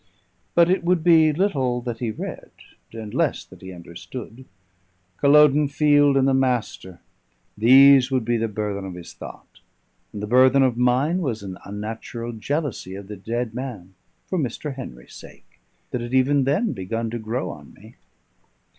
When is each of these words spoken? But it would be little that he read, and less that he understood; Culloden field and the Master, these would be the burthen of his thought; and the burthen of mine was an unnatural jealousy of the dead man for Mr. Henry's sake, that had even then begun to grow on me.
But 0.55 0.71
it 0.71 0.83
would 0.83 1.03
be 1.03 1.31
little 1.31 1.79
that 1.81 1.99
he 1.99 2.09
read, 2.09 2.49
and 2.91 3.13
less 3.13 3.45
that 3.45 3.61
he 3.61 3.71
understood; 3.71 4.45
Culloden 5.17 5.67
field 5.67 6.17
and 6.17 6.27
the 6.27 6.33
Master, 6.33 7.01
these 7.55 8.09
would 8.09 8.25
be 8.25 8.35
the 8.35 8.47
burthen 8.47 8.83
of 8.83 8.95
his 8.95 9.13
thought; 9.13 9.59
and 10.11 10.23
the 10.23 10.25
burthen 10.25 10.63
of 10.63 10.75
mine 10.75 11.19
was 11.19 11.43
an 11.43 11.59
unnatural 11.65 12.31
jealousy 12.33 12.95
of 12.95 13.09
the 13.09 13.15
dead 13.15 13.53
man 13.53 13.93
for 14.25 14.39
Mr. 14.39 14.73
Henry's 14.73 15.13
sake, 15.13 15.59
that 15.91 16.01
had 16.01 16.15
even 16.15 16.45
then 16.45 16.73
begun 16.73 17.11
to 17.11 17.19
grow 17.19 17.51
on 17.51 17.71
me. 17.75 17.93